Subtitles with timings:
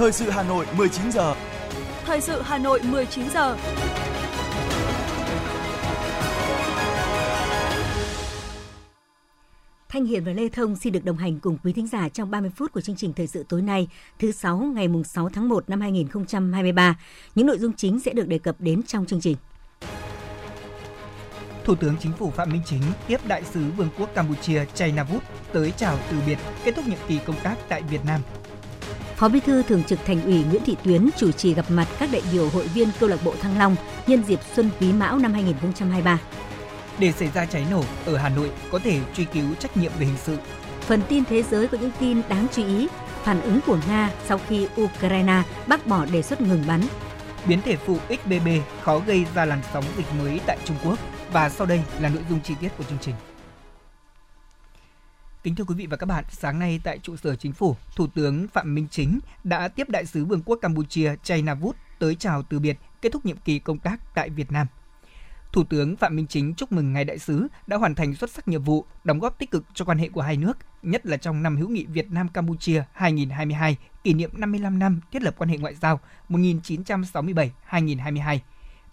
[0.00, 1.34] Thời sự Hà Nội 19 giờ.
[2.04, 3.56] Thời sự Hà Nội 19 giờ.
[9.88, 12.50] Thanh Hiền và Lê Thông xin được đồng hành cùng quý thính giả trong 30
[12.56, 15.80] phút của chương trình thời sự tối nay, thứ 6 ngày 6 tháng 1 năm
[15.80, 16.98] 2023.
[17.34, 19.36] Những nội dung chính sẽ được đề cập đến trong chương trình.
[21.64, 25.22] Thủ tướng Chính phủ Phạm Minh Chính tiếp đại sứ Vương quốc Campuchia Chay Navut
[25.52, 28.20] tới chào từ biệt kết thúc nhiệm kỳ công tác tại Việt Nam.
[29.20, 32.08] Phó Bí thư Thường trực Thành ủy Nguyễn Thị Tuyến chủ trì gặp mặt các
[32.12, 35.32] đại biểu hội viên câu lạc bộ Thăng Long nhân dịp Xuân Quý Mão năm
[35.32, 36.18] 2023.
[36.98, 40.06] Để xảy ra cháy nổ ở Hà Nội có thể truy cứu trách nhiệm về
[40.06, 40.36] hình sự.
[40.80, 42.88] Phần tin thế giới có những tin đáng chú ý,
[43.22, 46.80] phản ứng của Nga sau khi Ukraine bác bỏ đề xuất ngừng bắn.
[47.46, 48.48] Biến thể phụ XBB
[48.82, 50.98] khó gây ra làn sóng dịch mới tại Trung Quốc
[51.32, 53.14] và sau đây là nội dung chi tiết của chương trình.
[55.42, 58.06] Kính thưa quý vị và các bạn, sáng nay tại trụ sở chính phủ, Thủ
[58.06, 62.42] tướng Phạm Minh Chính đã tiếp đại sứ Vương quốc Campuchia Chay Navut tới chào
[62.42, 64.66] từ biệt kết thúc nhiệm kỳ công tác tại Việt Nam.
[65.52, 68.48] Thủ tướng Phạm Minh Chính chúc mừng ngài đại sứ đã hoàn thành xuất sắc
[68.48, 71.42] nhiệm vụ, đóng góp tích cực cho quan hệ của hai nước, nhất là trong
[71.42, 75.58] năm hữu nghị Việt Nam Campuchia 2022, kỷ niệm 55 năm thiết lập quan hệ
[75.58, 78.38] ngoại giao 1967-2022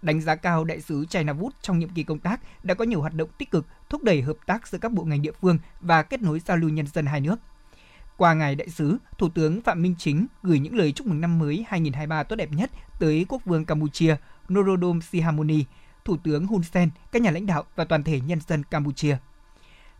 [0.02, 3.02] đánh giá cao đại sứ China Wood trong nhiệm kỳ công tác đã có nhiều
[3.02, 6.04] hoạt động tích cực thúc đẩy hợp tác giữa các bộ ngành địa phương và
[6.04, 7.36] kết nối giao lưu nhân dân hai nước.
[8.18, 11.40] Qua ngài đại sứ, Thủ tướng Phạm Minh Chính gửi những lời chúc mừng năm
[11.40, 14.16] mới 2023 tốt đẹp nhất tới Quốc vương Campuchia
[14.54, 15.66] Norodom Sihamoni,
[16.06, 19.18] Thủ tướng Hun Sen, các nhà lãnh đạo và toàn thể nhân dân Campuchia.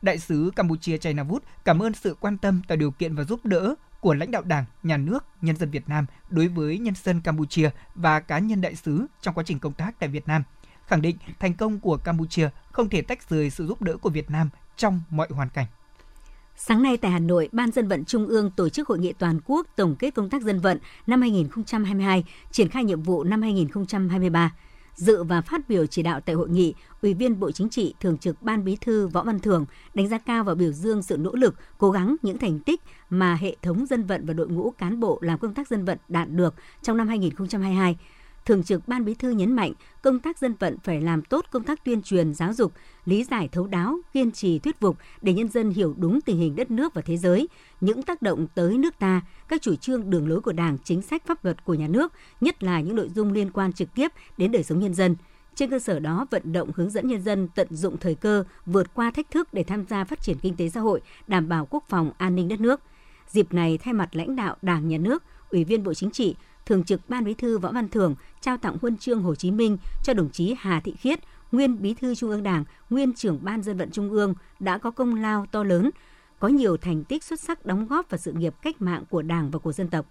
[0.02, 1.24] Đại sứ Campuchia China
[1.66, 4.66] cảm ơn sự quan tâm tạo điều kiện và giúp đỡ của lãnh đạo Đảng,
[4.84, 8.76] Nhà nước, nhân dân Việt Nam đối với nhân dân Campuchia và cá nhân đại
[8.76, 10.44] sứ trong quá trình công tác tại Việt Nam,
[10.88, 14.30] khẳng định thành công của Campuchia không thể tách rời sự giúp đỡ của Việt
[14.30, 15.66] Nam trong mọi hoàn cảnh.
[16.56, 19.40] Sáng nay tại Hà Nội, Ban dân vận Trung ương tổ chức hội nghị toàn
[19.46, 24.54] quốc tổng kết công tác dân vận năm 2022, triển khai nhiệm vụ năm 2023.
[24.96, 28.18] Dự và phát biểu chỉ đạo tại hội nghị, Ủy viên Bộ Chính trị, Thường
[28.18, 31.32] trực Ban Bí thư Võ Văn Thưởng đánh giá cao và biểu dương sự nỗ
[31.36, 35.00] lực, cố gắng những thành tích mà hệ thống dân vận và đội ngũ cán
[35.00, 37.98] bộ làm công tác dân vận đạt được trong năm 2022
[38.48, 41.64] Thường trực Ban Bí thư nhấn mạnh, công tác dân vận phải làm tốt công
[41.64, 42.74] tác tuyên truyền, giáo dục,
[43.06, 46.56] lý giải thấu đáo, kiên trì thuyết phục để nhân dân hiểu đúng tình hình
[46.56, 47.48] đất nước và thế giới,
[47.82, 51.26] những tác động tới nước ta, các chủ trương đường lối của Đảng, chính sách
[51.26, 54.52] pháp luật của nhà nước, nhất là những nội dung liên quan trực tiếp đến
[54.52, 55.16] đời sống nhân dân.
[55.56, 58.94] Trên cơ sở đó, vận động hướng dẫn nhân dân tận dụng thời cơ, vượt
[58.94, 61.84] qua thách thức để tham gia phát triển kinh tế xã hội, đảm bảo quốc
[61.90, 62.82] phòng an ninh đất nước.
[63.28, 66.36] Dịp này, thay mặt lãnh đạo Đảng, Nhà nước, Ủy viên Bộ Chính trị,
[66.68, 69.78] Thường trực Ban Bí thư Võ Văn Thưởng trao tặng huân chương Hồ Chí Minh
[70.04, 71.20] cho đồng chí Hà Thị Khiết,
[71.52, 74.92] nguyên Bí thư Trung ương Đảng, nguyên trưởng Ban dân vận Trung ương đã có
[74.92, 75.90] công lao to lớn,
[76.40, 79.52] có nhiều thành tích xuất sắc đóng góp vào sự nghiệp cách mạng của Đảng
[79.52, 80.06] và của dân tộc.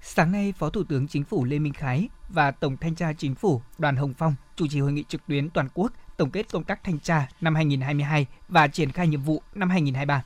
[0.00, 3.34] Sáng nay, Phó Thủ tướng Chính phủ Lê Minh Khái và Tổng Thanh tra Chính
[3.34, 6.64] phủ Đoàn Hồng Phong chủ trì hội nghị trực tuyến toàn quốc tổng kết công
[6.64, 10.22] tác thanh tra năm 2022 và triển khai nhiệm vụ năm 2023.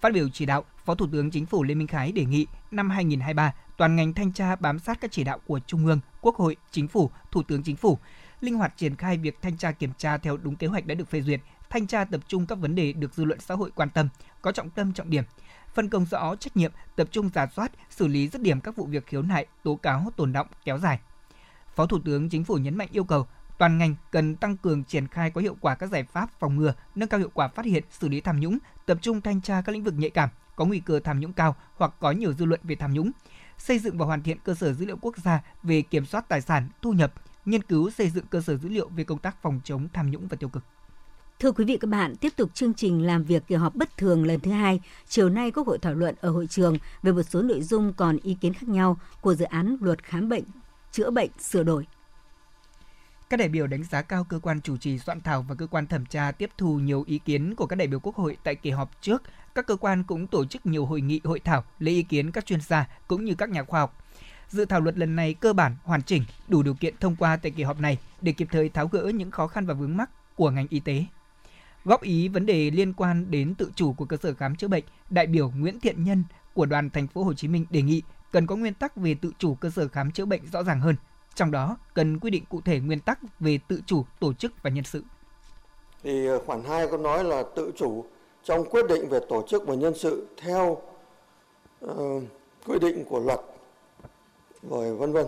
[0.00, 2.90] Phát biểu chỉ đạo, Phó Thủ tướng Chính phủ Lê Minh Khái đề nghị năm
[2.90, 6.56] 2023 toàn ngành thanh tra bám sát các chỉ đạo của Trung ương, Quốc hội,
[6.70, 7.98] Chính phủ, Thủ tướng Chính phủ,
[8.40, 11.08] linh hoạt triển khai việc thanh tra kiểm tra theo đúng kế hoạch đã được
[11.08, 11.40] phê duyệt,
[11.70, 14.08] thanh tra tập trung các vấn đề được dư luận xã hội quan tâm,
[14.42, 15.24] có trọng tâm trọng điểm,
[15.74, 18.86] phân công rõ trách nhiệm, tập trung giả soát, xử lý dứt điểm các vụ
[18.86, 20.98] việc khiếu nại, tố cáo tồn động kéo dài.
[21.74, 23.26] Phó Thủ tướng Chính phủ nhấn mạnh yêu cầu
[23.58, 26.74] toàn ngành cần tăng cường triển khai có hiệu quả các giải pháp phòng ngừa,
[26.94, 29.72] nâng cao hiệu quả phát hiện, xử lý tham nhũng, tập trung thanh tra các
[29.72, 32.60] lĩnh vực nhạy cảm, có nguy cơ tham nhũng cao hoặc có nhiều dư luận
[32.62, 33.10] về tham nhũng,
[33.58, 36.40] xây dựng và hoàn thiện cơ sở dữ liệu quốc gia về kiểm soát tài
[36.40, 37.12] sản, thu nhập,
[37.44, 40.28] nghiên cứu xây dựng cơ sở dữ liệu về công tác phòng chống tham nhũng
[40.28, 40.64] và tiêu cực.
[41.38, 44.26] Thưa quý vị các bạn, tiếp tục chương trình làm việc kỳ họp bất thường
[44.26, 47.42] lần thứ hai, chiều nay Quốc hội thảo luận ở hội trường về một số
[47.42, 50.44] nội dung còn ý kiến khác nhau của dự án luật khám bệnh,
[50.92, 51.86] chữa bệnh sửa đổi.
[53.32, 55.86] Các đại biểu đánh giá cao cơ quan chủ trì soạn thảo và cơ quan
[55.86, 58.70] thẩm tra tiếp thu nhiều ý kiến của các đại biểu Quốc hội tại kỳ
[58.70, 59.22] họp trước.
[59.54, 62.46] Các cơ quan cũng tổ chức nhiều hội nghị, hội thảo lấy ý kiến các
[62.46, 64.04] chuyên gia cũng như các nhà khoa học.
[64.48, 67.50] Dự thảo luật lần này cơ bản hoàn chỉnh, đủ điều kiện thông qua tại
[67.50, 70.50] kỳ họp này để kịp thời tháo gỡ những khó khăn và vướng mắc của
[70.50, 71.04] ngành y tế.
[71.84, 74.84] Góp ý vấn đề liên quan đến tự chủ của cơ sở khám chữa bệnh,
[75.10, 76.24] đại biểu Nguyễn Thiện Nhân
[76.54, 78.02] của đoàn thành phố Hồ Chí Minh đề nghị
[78.32, 80.96] cần có nguyên tắc về tự chủ cơ sở khám chữa bệnh rõ ràng hơn,
[81.34, 84.70] trong đó cần quy định cụ thể nguyên tắc về tự chủ tổ chức và
[84.70, 85.02] nhân sự.
[86.02, 88.04] Thì ờ, khoản 2 có nói là tự chủ
[88.44, 90.78] trong quyết định về tổ chức và nhân sự theo
[91.84, 92.22] uh,
[92.66, 93.40] quy định của luật
[94.70, 95.26] rồi vân vân.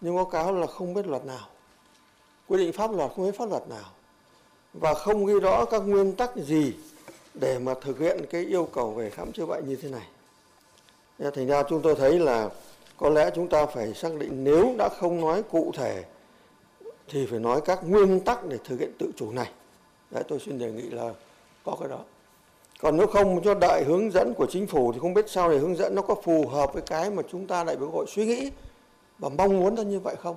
[0.00, 1.48] Nhưng báo cáo là không biết luật nào.
[2.48, 3.90] Quy định pháp luật không biết pháp luật nào.
[4.72, 6.74] Và không ghi rõ các nguyên tắc gì
[7.34, 10.06] để mà thực hiện cái yêu cầu về khám chữa bệnh như thế này.
[11.34, 12.50] Thành ra chúng tôi thấy là
[13.02, 16.04] có lẽ chúng ta phải xác định nếu đã không nói cụ thể
[17.08, 19.50] thì phải nói các nguyên tắc để thực hiện tự chủ này.
[20.10, 21.14] Đấy, tôi xin đề nghị là
[21.64, 21.98] có cái đó.
[22.80, 25.58] Còn nếu không cho đại hướng dẫn của chính phủ thì không biết sau này
[25.58, 28.26] hướng dẫn nó có phù hợp với cái mà chúng ta đại biểu hội suy
[28.26, 28.50] nghĩ
[29.18, 30.36] và mong muốn là như vậy không.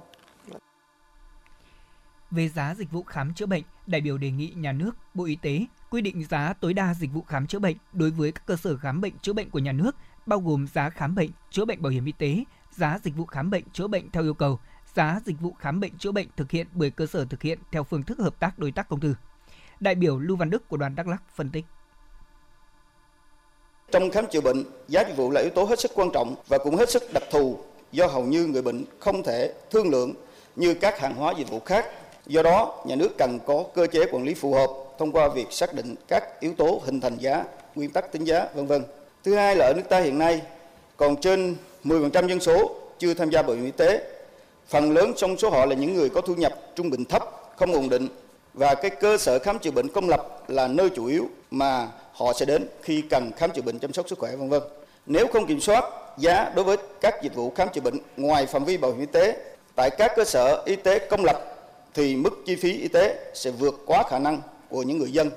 [2.31, 5.35] Về giá dịch vụ khám chữa bệnh, đại biểu đề nghị nhà nước, Bộ Y
[5.35, 5.59] tế
[5.89, 8.77] quy định giá tối đa dịch vụ khám chữa bệnh đối với các cơ sở
[8.77, 9.95] khám bệnh chữa bệnh của nhà nước,
[10.25, 13.49] bao gồm giá khám bệnh, chữa bệnh bảo hiểm y tế, giá dịch vụ khám
[13.49, 14.59] bệnh chữa bệnh theo yêu cầu,
[14.95, 17.83] giá dịch vụ khám bệnh chữa bệnh thực hiện bởi cơ sở thực hiện theo
[17.83, 19.15] phương thức hợp tác đối tác công tư.
[19.79, 21.65] Đại biểu Lưu Văn Đức của đoàn Đắk Lắk phân tích.
[23.91, 26.57] Trong khám chữa bệnh, giá dịch vụ là yếu tố hết sức quan trọng và
[26.57, 27.59] cũng hết sức đặc thù
[27.91, 30.13] do hầu như người bệnh không thể thương lượng
[30.55, 31.85] như các hàng hóa dịch vụ khác.
[32.25, 34.69] Do đó, nhà nước cần có cơ chế quản lý phù hợp
[34.99, 37.45] thông qua việc xác định các yếu tố hình thành giá,
[37.75, 38.83] nguyên tắc tính giá, vân vân.
[39.25, 40.41] Thứ hai là ở nước ta hiện nay
[40.97, 44.01] còn trên 10% dân số chưa tham gia bảo hiểm y tế.
[44.67, 47.23] Phần lớn trong số họ là những người có thu nhập trung bình thấp,
[47.55, 48.07] không ổn định
[48.53, 52.33] và cái cơ sở khám chữa bệnh công lập là nơi chủ yếu mà họ
[52.33, 54.61] sẽ đến khi cần khám chữa bệnh chăm sóc sức khỏe vân vân.
[55.05, 55.83] Nếu không kiểm soát
[56.17, 59.05] giá đối với các dịch vụ khám chữa bệnh ngoài phạm vi bảo hiểm y
[59.05, 59.37] tế
[59.75, 61.55] tại các cơ sở y tế công lập
[61.93, 65.31] thì mức chi phí y tế sẽ vượt quá khả năng của những người dân,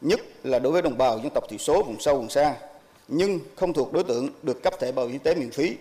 [0.00, 2.54] nhất là đối với đồng bào dân tộc thiểu số vùng sâu vùng xa,
[3.08, 5.76] nhưng không thuộc đối tượng được cấp thẻ bảo hiểm y tế miễn phí.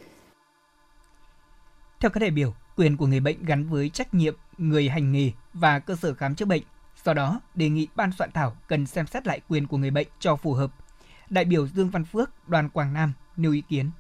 [2.00, 5.32] Theo các đại biểu, quyền của người bệnh gắn với trách nhiệm người hành nghề
[5.54, 6.64] và cơ sở khám chữa bệnh.
[7.04, 10.08] Do đó, đề nghị ban soạn thảo cần xem xét lại quyền của người bệnh
[10.20, 10.72] cho phù hợp.
[11.30, 13.92] Đại biểu Dương Văn Phước, đoàn Quảng Nam nêu ý kiến.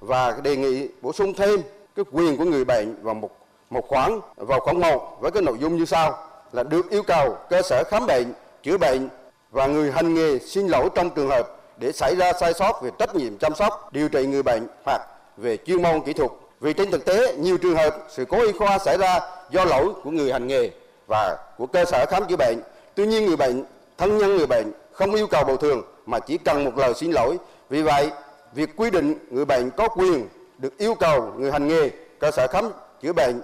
[0.00, 1.60] Và đề nghị bổ sung thêm
[1.96, 3.30] cái quyền của người bệnh vào một
[3.70, 7.36] một khoản vào khoản 1 với cái nội dung như sau là được yêu cầu
[7.50, 9.08] cơ sở khám bệnh, chữa bệnh
[9.50, 12.90] và người hành nghề xin lỗi trong trường hợp để xảy ra sai sót về
[12.98, 15.00] trách nhiệm chăm sóc, điều trị người bệnh hoặc
[15.36, 16.30] về chuyên môn kỹ thuật.
[16.60, 19.88] Vì trên thực tế, nhiều trường hợp sự cố y khoa xảy ra do lỗi
[20.04, 20.70] của người hành nghề
[21.06, 22.60] và của cơ sở khám chữa bệnh.
[22.94, 23.64] Tuy nhiên người bệnh,
[23.98, 27.10] thân nhân người bệnh không yêu cầu bồi thường mà chỉ cần một lời xin
[27.12, 27.36] lỗi.
[27.70, 28.10] Vì vậy,
[28.52, 30.28] việc quy định người bệnh có quyền
[30.58, 32.70] được yêu cầu người hành nghề, cơ sở khám
[33.02, 33.40] chữa bệnh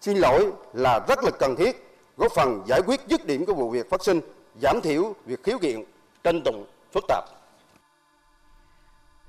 [0.00, 3.70] xin lỗi là rất là cần thiết, góp phần giải quyết dứt điểm các vụ
[3.70, 4.20] việc phát sinh,
[4.62, 5.84] giảm thiểu việc khiếu kiện,
[6.24, 7.24] tranh tụng phức tạp.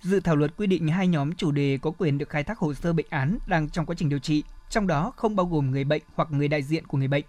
[0.01, 2.73] Dự thảo luật quy định hai nhóm chủ đề có quyền được khai thác hồ
[2.73, 5.83] sơ bệnh án đang trong quá trình điều trị, trong đó không bao gồm người
[5.83, 7.25] bệnh hoặc người đại diện của người bệnh.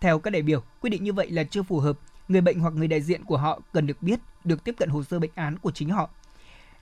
[0.00, 1.98] Theo các đại biểu, quy định như vậy là chưa phù hợp,
[2.28, 5.02] người bệnh hoặc người đại diện của họ cần được biết, được tiếp cận hồ
[5.02, 6.10] sơ bệnh án của chính họ.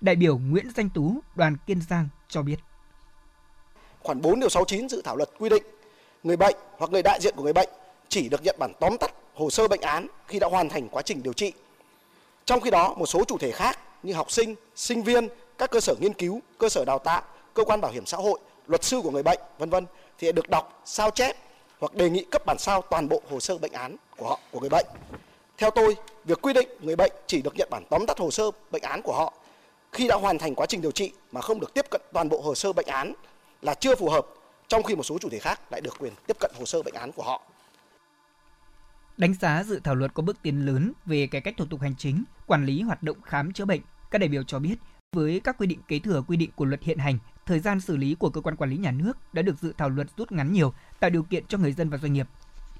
[0.01, 2.57] Đại biểu Nguyễn Danh Tú, đoàn Kiên Giang cho biết.
[4.01, 5.63] Khoản 4 điều 69 dự thảo luật quy định
[6.23, 7.69] người bệnh hoặc người đại diện của người bệnh
[8.09, 11.03] chỉ được nhận bản tóm tắt hồ sơ bệnh án khi đã hoàn thành quá
[11.03, 11.53] trình điều trị.
[12.45, 15.29] Trong khi đó, một số chủ thể khác như học sinh, sinh viên,
[15.59, 17.23] các cơ sở nghiên cứu, cơ sở đào tạo,
[17.55, 19.87] cơ quan bảo hiểm xã hội, luật sư của người bệnh, vân vân
[20.19, 21.37] thì được đọc, sao chép
[21.81, 24.61] hoặc đề nghị cấp bản sao toàn bộ hồ sơ bệnh án của họ của
[24.61, 24.87] người bệnh.
[25.59, 28.51] Theo tôi, việc quy định người bệnh chỉ được nhận bản tóm tắt hồ sơ
[28.71, 29.33] bệnh án của họ
[29.93, 32.41] khi đã hoàn thành quá trình điều trị mà không được tiếp cận toàn bộ
[32.41, 33.13] hồ sơ bệnh án
[33.63, 34.27] là chưa phù hợp
[34.69, 36.95] trong khi một số chủ thể khác lại được quyền tiếp cận hồ sơ bệnh
[36.95, 37.43] án của họ.
[39.19, 41.95] Đánh giá dự thảo luật có bước tiến lớn về cải cách thủ tục hành
[41.99, 44.75] chính, quản lý hoạt động khám chữa bệnh, các đại biểu cho biết
[45.17, 47.97] với các quy định kế thừa quy định của luật hiện hành, thời gian xử
[47.97, 50.53] lý của cơ quan quản lý nhà nước đã được dự thảo luật rút ngắn
[50.53, 52.27] nhiều, tạo điều kiện cho người dân và doanh nghiệp.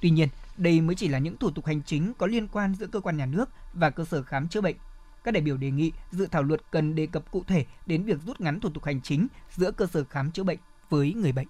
[0.01, 2.87] Tuy nhiên, đây mới chỉ là những thủ tục hành chính có liên quan giữa
[2.87, 4.77] cơ quan nhà nước và cơ sở khám chữa bệnh.
[5.25, 8.19] Các đại biểu đề nghị dự thảo luật cần đề cập cụ thể đến việc
[8.27, 9.27] rút ngắn thủ tục hành chính
[9.57, 10.59] giữa cơ sở khám chữa bệnh
[10.91, 11.49] với người bệnh.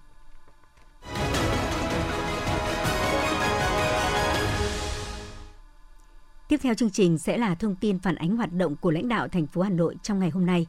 [6.49, 9.27] Tiếp theo chương trình sẽ là thông tin phản ánh hoạt động của lãnh đạo
[9.27, 10.67] thành phố Hà Nội trong ngày hôm nay.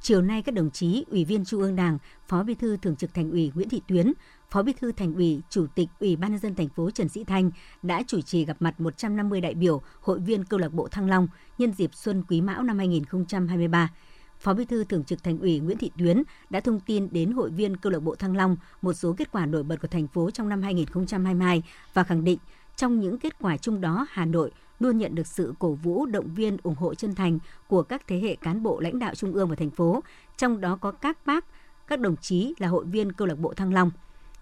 [0.00, 1.98] Chiều nay các đồng chí Ủy viên Trung ương Đảng,
[2.28, 4.12] Phó Bí thư Thường trực Thành ủy Nguyễn Thị Tuyến,
[4.50, 7.24] Phó Bí thư Thành ủy, Chủ tịch Ủy ban nhân dân thành phố Trần Sĩ
[7.24, 7.50] Thanh
[7.82, 11.28] đã chủ trì gặp mặt 150 đại biểu, hội viên câu lạc bộ Thăng Long
[11.58, 13.90] nhân dịp Xuân Quý Mão năm 2023.
[14.40, 17.50] Phó Bí thư Thường trực Thành ủy Nguyễn Thị Tuyến đã thông tin đến hội
[17.50, 20.30] viên câu lạc bộ Thăng Long một số kết quả nổi bật của thành phố
[20.30, 21.62] trong năm 2022
[21.94, 22.38] và khẳng định
[22.76, 24.50] trong những kết quả chung đó, Hà Nội
[24.80, 27.38] luôn nhận được sự cổ vũ, động viên, ủng hộ chân thành
[27.68, 30.02] của các thế hệ cán bộ lãnh đạo trung ương và thành phố,
[30.36, 31.44] trong đó có các bác,
[31.86, 33.90] các đồng chí là hội viên câu lạc bộ Thăng Long.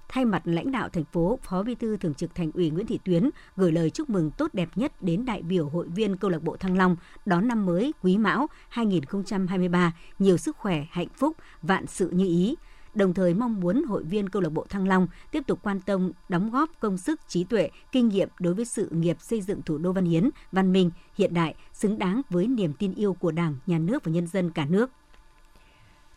[0.09, 2.99] Thay mặt lãnh đạo thành phố, Phó Bí thư Thường trực Thành ủy Nguyễn Thị
[3.05, 6.43] Tuyến gửi lời chúc mừng tốt đẹp nhất đến đại biểu hội viên câu lạc
[6.43, 6.97] bộ Thăng Long
[7.27, 12.57] đón năm mới Quý Mão 2023, nhiều sức khỏe, hạnh phúc, vạn sự như ý
[12.95, 16.13] đồng thời mong muốn hội viên câu lạc bộ Thăng Long tiếp tục quan tâm,
[16.29, 19.79] đóng góp công sức, trí tuệ, kinh nghiệm đối với sự nghiệp xây dựng thủ
[19.79, 23.57] đô văn hiến, văn minh, hiện đại, xứng đáng với niềm tin yêu của Đảng,
[23.67, 24.91] Nhà nước và nhân dân cả nước.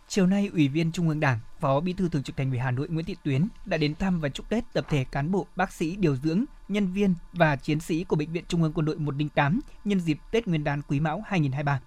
[0.07, 2.71] Chiều nay, Ủy viên Trung ương Đảng, Phó Bí thư Thường trực Thành ủy Hà
[2.71, 5.73] Nội Nguyễn Thị Tuyến đã đến thăm và chúc Tết tập thể cán bộ, bác
[5.73, 8.97] sĩ, điều dưỡng, nhân viên và chiến sĩ của Bệnh viện Trung ương Quân đội
[8.97, 11.81] 108 nhân dịp Tết Nguyên đán Quý Mão 2023.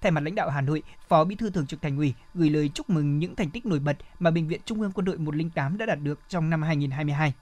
[0.00, 2.70] Thay mặt lãnh đạo Hà Nội, Phó Bí thư Thường trực Thành ủy gửi lời
[2.74, 5.78] chúc mừng những thành tích nổi bật mà Bệnh viện Trung ương Quân đội 108
[5.78, 7.34] đã đạt được trong năm 2022.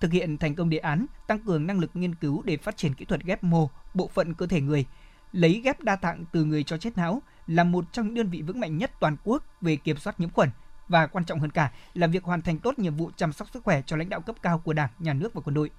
[0.00, 2.94] Thực hiện thành công đề án tăng cường năng lực nghiên cứu để phát triển
[2.94, 4.86] kỹ thuật ghép mô, bộ phận cơ thể người,
[5.32, 8.42] lấy ghép đa tạng từ người cho chết não là một trong những đơn vị
[8.42, 10.50] vững mạnh nhất toàn quốc về kiểm soát nhiễm khuẩn
[10.88, 13.64] và quan trọng hơn cả là việc hoàn thành tốt nhiệm vụ chăm sóc sức
[13.64, 15.70] khỏe cho lãnh đạo cấp cao của Đảng, Nhà nước và quân đội.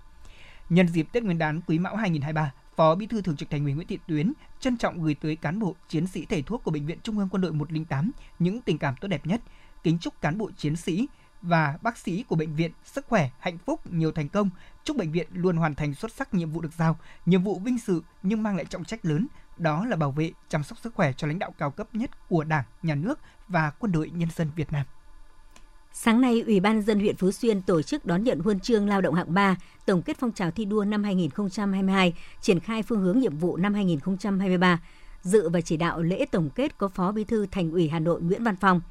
[0.69, 2.51] Nhân dịp Tết Nguyên đán Quý Mão 2023,
[2.81, 5.59] Phó Bí thư Thường trực Thành ủy Nguyễn Thị Tuyến trân trọng gửi tới cán
[5.59, 8.77] bộ, chiến sĩ thầy thuốc của Bệnh viện Trung ương Quân đội 108 những tình
[8.77, 9.41] cảm tốt đẹp nhất,
[9.83, 11.07] kính chúc cán bộ chiến sĩ
[11.41, 14.49] và bác sĩ của bệnh viện sức khỏe, hạnh phúc, nhiều thành công.
[14.83, 17.77] Chúc bệnh viện luôn hoàn thành xuất sắc nhiệm vụ được giao, nhiệm vụ vinh
[17.77, 21.13] dự nhưng mang lại trọng trách lớn, đó là bảo vệ, chăm sóc sức khỏe
[21.13, 24.51] cho lãnh đạo cao cấp nhất của Đảng, Nhà nước và quân đội nhân dân
[24.55, 24.85] Việt Nam.
[25.93, 29.01] Sáng nay, Ủy ban dân huyện Phú Xuyên tổ chức đón nhận huân chương lao
[29.01, 29.55] động hạng 3,
[29.85, 33.73] tổng kết phong trào thi đua năm 2022, triển khai phương hướng nhiệm vụ năm
[33.73, 34.81] 2023.
[35.21, 38.21] Dự và chỉ đạo lễ tổng kết có Phó Bí thư Thành ủy Hà Nội
[38.21, 38.81] Nguyễn Văn Phong.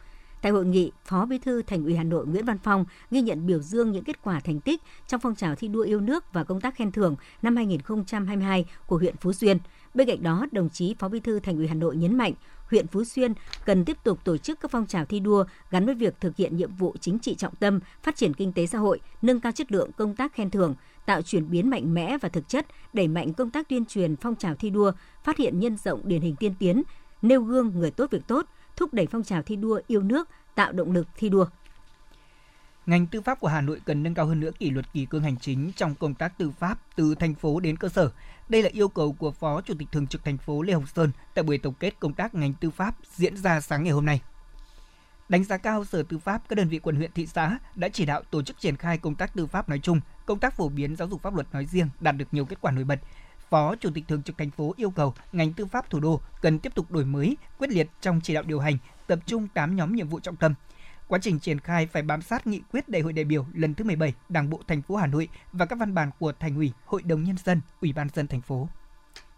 [0.42, 3.46] Tại hội nghị, Phó Bí thư Thành ủy Hà Nội Nguyễn Văn Phong ghi nhận
[3.46, 6.44] biểu dương những kết quả thành tích trong phong trào thi đua yêu nước và
[6.44, 9.58] công tác khen thưởng năm 2022 của huyện Phú Xuyên.
[9.94, 12.32] Bên cạnh đó, đồng chí Phó Bí thư Thành ủy Hà Nội nhấn mạnh,
[12.66, 13.32] huyện Phú Xuyên
[13.64, 16.56] cần tiếp tục tổ chức các phong trào thi đua gắn với việc thực hiện
[16.56, 19.72] nhiệm vụ chính trị trọng tâm, phát triển kinh tế xã hội, nâng cao chất
[19.72, 20.74] lượng công tác khen thưởng,
[21.06, 24.36] tạo chuyển biến mạnh mẽ và thực chất, đẩy mạnh công tác tuyên truyền phong
[24.36, 24.92] trào thi đua,
[25.24, 26.82] phát hiện nhân rộng điển hình tiên tiến,
[27.22, 30.72] nêu gương người tốt việc tốt, thúc đẩy phong trào thi đua yêu nước, tạo
[30.72, 31.46] động lực thi đua.
[32.86, 35.22] Ngành tư pháp của Hà Nội cần nâng cao hơn nữa kỷ luật kỷ cương
[35.22, 38.10] hành chính trong công tác tư pháp từ thành phố đến cơ sở.
[38.48, 41.10] Đây là yêu cầu của Phó Chủ tịch Thường trực thành phố Lê Hồng Sơn
[41.34, 44.20] tại buổi tổng kết công tác ngành tư pháp diễn ra sáng ngày hôm nay.
[45.28, 48.06] Đánh giá cao Sở Tư pháp, các đơn vị quận huyện thị xã đã chỉ
[48.06, 50.96] đạo tổ chức triển khai công tác tư pháp nói chung, công tác phổ biến
[50.96, 52.98] giáo dục pháp luật nói riêng đạt được nhiều kết quả nổi bật.
[53.50, 56.58] Phó Chủ tịch Thường trực thành phố yêu cầu ngành tư pháp thủ đô cần
[56.58, 59.94] tiếp tục đổi mới, quyết liệt trong chỉ đạo điều hành, tập trung 8 nhóm
[59.96, 60.54] nhiệm vụ trọng tâm,
[61.10, 63.84] Quá trình triển khai phải bám sát nghị quyết Đại hội đại biểu lần thứ
[63.84, 67.02] 17 Đảng bộ thành phố Hà Nội và các văn bản của Thành ủy, Hội
[67.02, 68.68] đồng nhân dân, Ủy ban dân thành phố.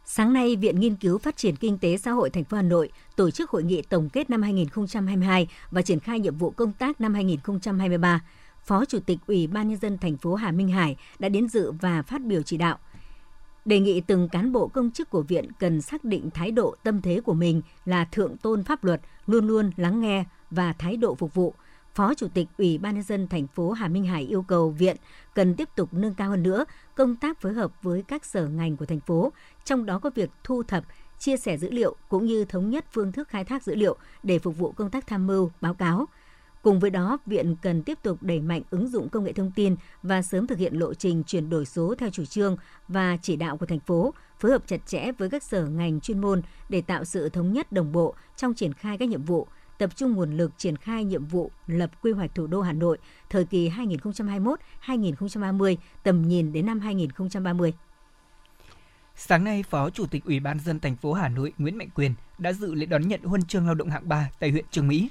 [0.05, 2.91] Sáng nay, Viện Nghiên cứu Phát triển Kinh tế Xã hội thành phố Hà Nội
[3.17, 7.01] tổ chức hội nghị tổng kết năm 2022 và triển khai nhiệm vụ công tác
[7.01, 8.21] năm 2023.
[8.65, 11.73] Phó Chủ tịch Ủy ban nhân dân thành phố Hà Minh Hải đã đến dự
[11.73, 12.79] và phát biểu chỉ đạo.
[13.65, 17.03] Đề nghị từng cán bộ công chức của viện cần xác định thái độ tâm
[17.03, 21.15] thế của mình là thượng tôn pháp luật, luôn luôn lắng nghe và thái độ
[21.15, 21.55] phục vụ,
[21.95, 24.97] Phó Chủ tịch Ủy ban nhân dân thành phố Hà Minh Hải yêu cầu viện
[25.35, 28.77] cần tiếp tục nâng cao hơn nữa công tác phối hợp với các sở ngành
[28.77, 29.33] của thành phố,
[29.65, 30.85] trong đó có việc thu thập,
[31.19, 34.39] chia sẻ dữ liệu cũng như thống nhất phương thức khai thác dữ liệu để
[34.39, 36.07] phục vụ công tác tham mưu, báo cáo.
[36.63, 39.77] Cùng với đó, viện cần tiếp tục đẩy mạnh ứng dụng công nghệ thông tin
[40.03, 42.57] và sớm thực hiện lộ trình chuyển đổi số theo chủ trương
[42.89, 46.21] và chỉ đạo của thành phố, phối hợp chặt chẽ với các sở ngành chuyên
[46.21, 49.47] môn để tạo sự thống nhất đồng bộ trong triển khai các nhiệm vụ,
[49.79, 52.99] tập trung nguồn lực triển khai nhiệm vụ lập quy hoạch thủ đô Hà Nội
[53.31, 53.71] thời kỳ
[54.87, 57.73] 2021-2030, tầm nhìn đến năm 2030.
[59.17, 62.15] Sáng nay, Phó Chủ tịch Ủy ban dân thành phố Hà Nội Nguyễn Mạnh Quyền
[62.39, 65.09] đã dự lễ đón nhận huân chương lao động hạng 3 tại huyện Trường Mỹ.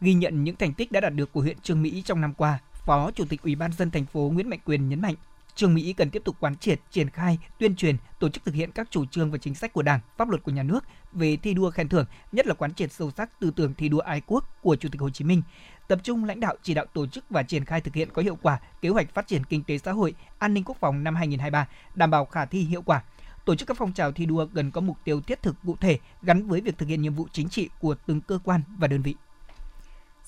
[0.00, 2.58] Ghi nhận những thành tích đã đạt được của huyện Trường Mỹ trong năm qua,
[2.72, 5.14] Phó Chủ tịch Ủy ban dân thành phố Nguyễn Mạnh Quyền nhấn mạnh
[5.56, 8.70] Trường Mỹ cần tiếp tục quán triệt, triển khai, tuyên truyền, tổ chức thực hiện
[8.70, 11.54] các chủ trương và chính sách của Đảng, pháp luật của nhà nước về thi
[11.54, 14.44] đua khen thưởng, nhất là quán triệt sâu sắc tư tưởng thi đua ái quốc
[14.62, 15.42] của Chủ tịch Hồ Chí Minh,
[15.88, 18.38] tập trung lãnh đạo chỉ đạo tổ chức và triển khai thực hiện có hiệu
[18.42, 21.66] quả kế hoạch phát triển kinh tế xã hội, an ninh quốc phòng năm 2023,
[21.94, 23.02] đảm bảo khả thi hiệu quả.
[23.44, 25.98] Tổ chức các phong trào thi đua cần có mục tiêu thiết thực cụ thể
[26.22, 29.02] gắn với việc thực hiện nhiệm vụ chính trị của từng cơ quan và đơn
[29.02, 29.14] vị.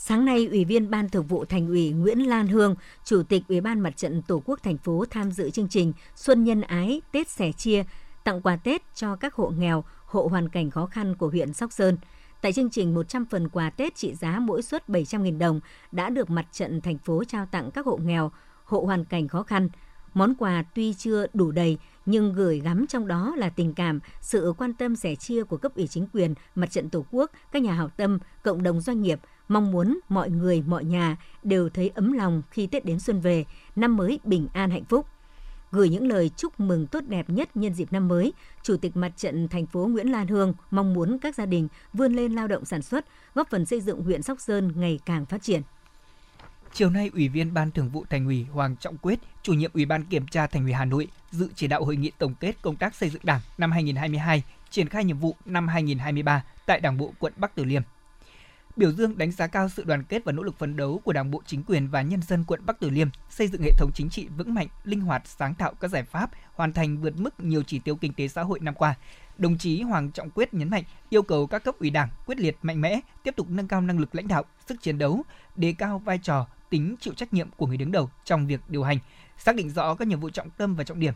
[0.00, 2.74] Sáng nay, Ủy viên Ban Thường vụ Thành ủy Nguyễn Lan Hương,
[3.04, 6.44] Chủ tịch Ủy ban Mặt trận Tổ quốc thành phố tham dự chương trình Xuân
[6.44, 7.84] Nhân Ái Tết sẻ chia,
[8.24, 11.72] tặng quà Tết cho các hộ nghèo, hộ hoàn cảnh khó khăn của huyện Sóc
[11.72, 11.96] Sơn.
[12.42, 15.60] Tại chương trình, 100 phần quà Tết trị giá mỗi suất 700.000 đồng
[15.92, 18.32] đã được mặt trận thành phố trao tặng các hộ nghèo,
[18.64, 19.68] hộ hoàn cảnh khó khăn.
[20.14, 24.54] Món quà tuy chưa đủ đầy nhưng gửi gắm trong đó là tình cảm, sự
[24.58, 27.72] quan tâm sẻ chia của cấp ủy chính quyền, mặt trận Tổ quốc, các nhà
[27.72, 32.12] hảo tâm, cộng đồng doanh nghiệp, mong muốn mọi người, mọi nhà đều thấy ấm
[32.12, 33.44] lòng khi Tết đến xuân về,
[33.76, 35.06] năm mới bình an hạnh phúc.
[35.72, 39.12] Gửi những lời chúc mừng tốt đẹp nhất nhân dịp năm mới, Chủ tịch Mặt
[39.16, 42.64] trận thành phố Nguyễn Lan Hương mong muốn các gia đình vươn lên lao động
[42.64, 45.62] sản xuất, góp phần xây dựng huyện Sóc Sơn ngày càng phát triển.
[46.72, 49.84] Chiều nay, Ủy viên Ban Thường vụ Thành ủy Hoàng Trọng Quyết, chủ nhiệm Ủy
[49.84, 52.76] ban Kiểm tra Thành ủy Hà Nội dự chỉ đạo hội nghị tổng kết công
[52.76, 57.12] tác xây dựng Đảng năm 2022, triển khai nhiệm vụ năm 2023 tại Đảng bộ
[57.18, 57.82] quận Bắc Từ Liêm
[58.78, 61.30] biểu dương đánh giá cao sự đoàn kết và nỗ lực phấn đấu của Đảng
[61.30, 64.10] bộ chính quyền và nhân dân quận Bắc Từ Liêm xây dựng hệ thống chính
[64.10, 67.62] trị vững mạnh, linh hoạt, sáng tạo các giải pháp, hoàn thành vượt mức nhiều
[67.62, 68.94] chỉ tiêu kinh tế xã hội năm qua.
[69.38, 72.56] Đồng chí Hoàng Trọng Quyết nhấn mạnh yêu cầu các cấp ủy Đảng quyết liệt
[72.62, 75.22] mạnh mẽ, tiếp tục nâng cao năng lực lãnh đạo, sức chiến đấu,
[75.56, 78.82] đề cao vai trò, tính chịu trách nhiệm của người đứng đầu trong việc điều
[78.82, 78.98] hành,
[79.38, 81.14] xác định rõ các nhiệm vụ trọng tâm và trọng điểm.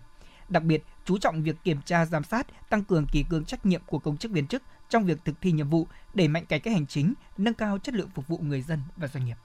[0.48, 3.82] Đặc biệt, chú trọng việc kiểm tra giám sát, tăng cường kỳ cương trách nhiệm
[3.86, 4.62] của công chức viên chức
[4.92, 7.94] trong việc thực thi nhiệm vụ, đẩy mạnh cải cách hành chính, nâng cao chất
[7.94, 9.36] lượng phục vụ người dân và doanh nghiệp.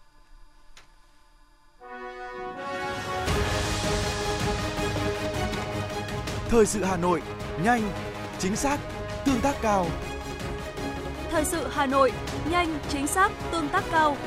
[6.49, 7.21] Thời sự Hà Nội,
[7.63, 7.81] nhanh,
[8.39, 8.79] chính xác,
[9.25, 9.87] tương tác cao.
[11.29, 12.11] Thời sự Hà Nội,
[12.49, 14.17] nhanh, chính xác, tương tác cao.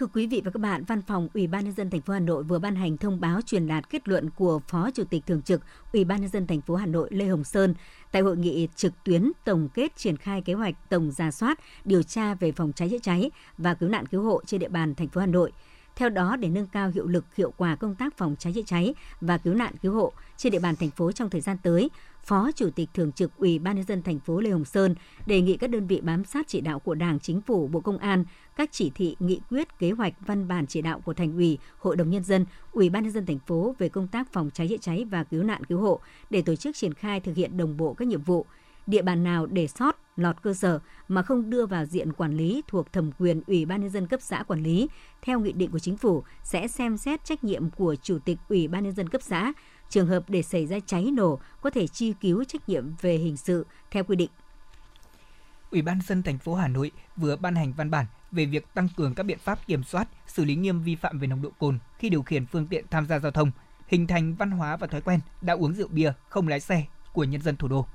[0.00, 2.20] Thưa quý vị và các bạn, Văn phòng Ủy ban nhân dân thành phố Hà
[2.20, 5.42] Nội vừa ban hành thông báo truyền đạt kết luận của Phó Chủ tịch thường
[5.42, 7.74] trực Ủy ban nhân dân thành phố Hà Nội Lê Hồng Sơn
[8.12, 12.02] tại hội nghị trực tuyến tổng kết triển khai kế hoạch tổng ra soát, điều
[12.02, 15.08] tra về phòng cháy chữa cháy và cứu nạn cứu hộ trên địa bàn thành
[15.08, 15.52] phố Hà Nội.
[15.96, 18.94] Theo đó, để nâng cao hiệu lực hiệu quả công tác phòng cháy chữa cháy
[19.20, 21.90] và cứu nạn cứu hộ trên địa bàn thành phố trong thời gian tới,
[22.24, 24.94] Phó Chủ tịch Thường trực Ủy ban nhân dân thành phố Lê Hồng Sơn
[25.26, 27.98] đề nghị các đơn vị bám sát chỉ đạo của Đảng, Chính phủ, Bộ Công
[27.98, 28.24] an,
[28.56, 31.96] các chỉ thị, nghị quyết, kế hoạch, văn bản chỉ đạo của Thành ủy, Hội
[31.96, 34.76] đồng nhân dân, Ủy ban nhân dân thành phố về công tác phòng cháy chữa
[34.76, 36.00] cháy và cứu nạn cứu hộ
[36.30, 38.46] để tổ chức triển khai thực hiện đồng bộ các nhiệm vụ.
[38.86, 42.62] Địa bàn nào để sót, lọt cơ sở mà không đưa vào diện quản lý
[42.68, 44.88] thuộc thẩm quyền Ủy ban nhân dân cấp xã quản lý
[45.22, 48.68] theo nghị định của chính phủ sẽ xem xét trách nhiệm của Chủ tịch Ủy
[48.68, 49.52] ban nhân dân cấp xã,
[49.90, 53.36] trường hợp để xảy ra cháy nổ có thể chi cứu trách nhiệm về hình
[53.36, 54.30] sự theo quy định.
[55.70, 58.88] Ủy ban dân thành phố Hà Nội vừa ban hành văn bản về việc tăng
[58.96, 61.78] cường các biện pháp kiểm soát, xử lý nghiêm vi phạm về nồng độ cồn
[61.98, 63.50] khi điều khiển phương tiện tham gia giao thông,
[63.88, 67.24] hình thành văn hóa và thói quen đã uống rượu bia không lái xe của
[67.24, 67.86] nhân dân thủ đô.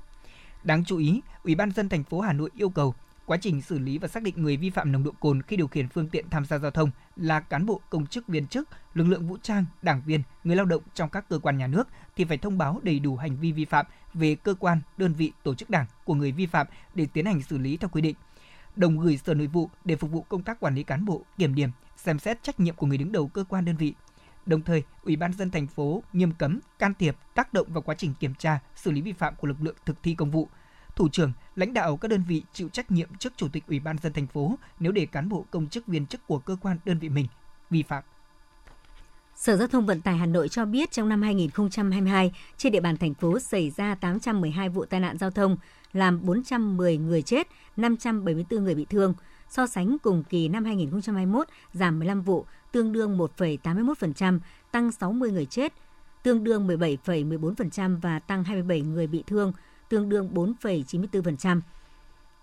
[0.64, 2.94] Đáng chú ý, Ủy ban dân thành phố Hà Nội yêu cầu
[3.26, 5.68] quá trình xử lý và xác định người vi phạm nồng độ cồn khi điều
[5.68, 9.04] khiển phương tiện tham gia giao thông là cán bộ công chức viên chức, lực
[9.04, 12.24] lượng vũ trang, đảng viên, người lao động trong các cơ quan nhà nước thì
[12.24, 15.54] phải thông báo đầy đủ hành vi vi phạm về cơ quan, đơn vị, tổ
[15.54, 18.16] chức đảng của người vi phạm để tiến hành xử lý theo quy định.
[18.76, 21.54] Đồng gửi Sở Nội vụ để phục vụ công tác quản lý cán bộ, kiểm
[21.54, 23.94] điểm, xem xét trách nhiệm của người đứng đầu cơ quan đơn vị.
[24.46, 27.94] Đồng thời, Ủy ban dân thành phố nghiêm cấm can thiệp tác động vào quá
[27.98, 30.48] trình kiểm tra, xử lý vi phạm của lực lượng thực thi công vụ,
[30.96, 33.96] thủ trưởng, lãnh đạo các đơn vị chịu trách nhiệm trước chủ tịch Ủy ban
[34.02, 36.98] dân thành phố nếu để cán bộ công chức viên chức của cơ quan đơn
[36.98, 37.26] vị mình
[37.70, 38.02] vi phạm.
[39.36, 42.96] Sở Giao thông Vận tải Hà Nội cho biết trong năm 2022, trên địa bàn
[42.96, 45.56] thành phố xảy ra 812 vụ tai nạn giao thông,
[45.92, 49.14] làm 410 người chết, 574 người bị thương.
[49.48, 54.38] So sánh cùng kỳ năm 2021, giảm 15 vụ, tương đương 1,81%,
[54.70, 55.72] tăng 60 người chết,
[56.22, 59.52] tương đương 17,14% và tăng 27 người bị thương,
[59.88, 61.60] tương đương 4,94%.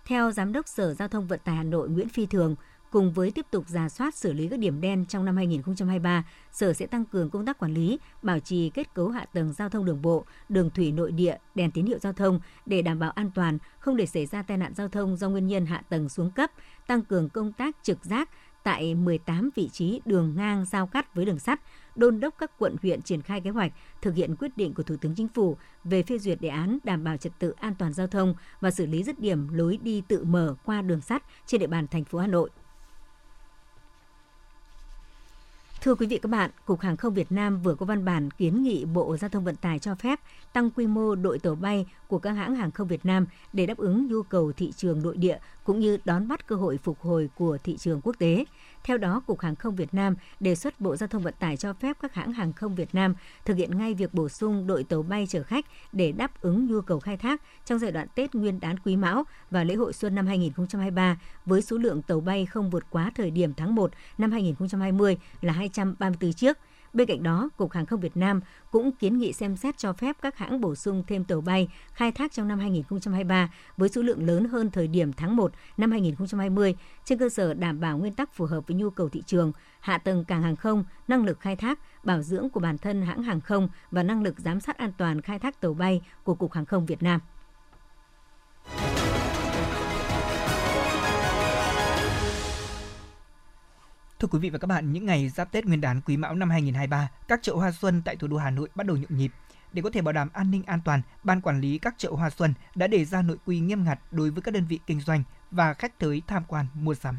[0.04, 2.56] Theo Giám đốc Sở Giao thông Vận tải Hà Nội Nguyễn Phi Thường,
[2.90, 6.72] cùng với tiếp tục giả soát xử lý các điểm đen trong năm 2023, Sở
[6.72, 9.84] sẽ tăng cường công tác quản lý, bảo trì kết cấu hạ tầng giao thông
[9.84, 13.30] đường bộ, đường thủy nội địa, đèn tín hiệu giao thông để đảm bảo an
[13.34, 16.30] toàn, không để xảy ra tai nạn giao thông do nguyên nhân hạ tầng xuống
[16.30, 16.50] cấp,
[16.86, 18.30] tăng cường công tác trực giác
[18.62, 21.60] tại 18 vị trí đường ngang giao cắt với đường sắt
[21.96, 24.96] đôn đốc các quận huyện triển khai kế hoạch thực hiện quyết định của Thủ
[24.96, 28.06] tướng Chính phủ về phê duyệt đề án đảm bảo trật tự an toàn giao
[28.06, 31.66] thông và xử lý dứt điểm lối đi tự mở qua đường sắt trên địa
[31.66, 32.50] bàn thành phố Hà Nội.
[35.84, 38.62] Thưa quý vị các bạn, Cục Hàng không Việt Nam vừa có văn bản kiến
[38.62, 40.20] nghị Bộ Giao thông Vận tải cho phép
[40.52, 43.78] tăng quy mô đội tàu bay của các hãng hàng không Việt Nam để đáp
[43.78, 47.30] ứng nhu cầu thị trường nội địa cũng như đón bắt cơ hội phục hồi
[47.34, 48.44] của thị trường quốc tế.
[48.84, 51.72] Theo đó, Cục Hàng không Việt Nam đề xuất Bộ Giao thông Vận tải cho
[51.72, 55.02] phép các hãng hàng không Việt Nam thực hiện ngay việc bổ sung đội tàu
[55.02, 58.60] bay chở khách để đáp ứng nhu cầu khai thác trong giai đoạn Tết Nguyên
[58.60, 62.70] đán Quý Mão và lễ hội xuân năm 2023 với số lượng tàu bay không
[62.70, 66.56] vượt quá thời điểm tháng 1 năm 2020 là 234 chiếc.
[66.94, 70.16] Bên cạnh đó, Cục Hàng không Việt Nam cũng kiến nghị xem xét cho phép
[70.22, 74.26] các hãng bổ sung thêm tàu bay khai thác trong năm 2023 với số lượng
[74.26, 78.34] lớn hơn thời điểm tháng 1 năm 2020 trên cơ sở đảm bảo nguyên tắc
[78.34, 81.56] phù hợp với nhu cầu thị trường, hạ tầng cảng hàng không, năng lực khai
[81.56, 84.92] thác, bảo dưỡng của bản thân hãng hàng không và năng lực giám sát an
[84.98, 87.20] toàn khai thác tàu bay của Cục Hàng không Việt Nam.
[94.24, 96.50] Thưa quý vị và các bạn, những ngày giáp Tết Nguyên đán Quý Mão năm
[96.50, 99.32] 2023, các chợ hoa xuân tại thủ đô Hà Nội bắt đầu nhộn nhịp.
[99.72, 102.30] Để có thể bảo đảm an ninh an toàn, Ban quản lý các chợ hoa
[102.30, 105.22] xuân đã đề ra nội quy nghiêm ngặt đối với các đơn vị kinh doanh
[105.50, 107.18] và khách tới tham quan mua sắm.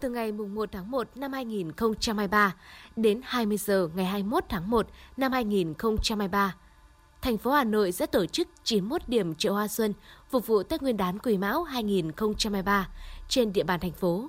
[0.00, 2.54] Từ ngày 1 tháng 1 năm 2023
[2.96, 6.54] đến 20 giờ ngày 21 tháng 1 năm 2023,
[7.22, 9.92] thành phố Hà Nội sẽ tổ chức 91 điểm chợ hoa xuân
[10.30, 12.88] phục vụ Tết Nguyên đán Quý Mão 2023
[13.28, 14.28] trên địa bàn thành phố.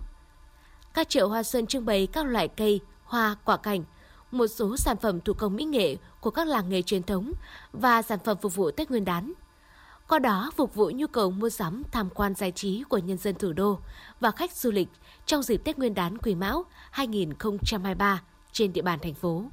[0.94, 3.84] Các chợ hoa xuân trưng bày các loại cây, hoa, quả cảnh,
[4.32, 7.34] một số sản phẩm thủ công mỹ nghệ của các làng nghề truyền thống
[7.74, 9.34] và sản phẩm phục vụ Tết Nguyên đán.
[10.08, 13.36] Qua đó phục vụ nhu cầu mua sắm, tham quan giải trí của nhân dân
[13.36, 13.80] thủ đô
[14.20, 14.88] và khách du lịch
[15.26, 19.44] trong dịp Tết Nguyên đán Quý Mão 2023 trên địa bàn thành phố.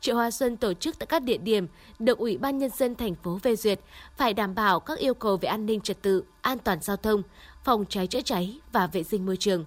[0.00, 1.66] Chợ Hoa Xuân tổ chức tại các địa điểm
[1.98, 3.80] được Ủy ban Nhân dân thành phố phê duyệt
[4.16, 7.22] phải đảm bảo các yêu cầu về an ninh trật tự, an toàn giao thông,
[7.64, 9.64] phòng cháy chữa cháy và vệ sinh môi trường.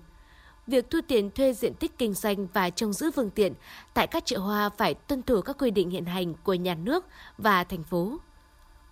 [0.69, 3.53] Việc thu tiền thuê diện tích kinh doanh và trông giữ phương tiện
[3.93, 7.05] tại các chợ hoa phải tuân thủ các quy định hiện hành của nhà nước
[7.38, 8.17] và thành phố.